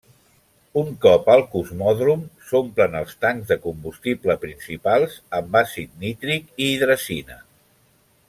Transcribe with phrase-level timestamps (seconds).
[0.81, 7.39] Un cop al Cosmòdrom, s'omplen els tancs de combustible principals amb àcid nítric i Hidrazina.